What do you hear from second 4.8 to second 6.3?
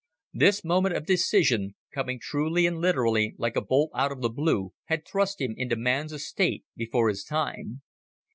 had thrust him into man's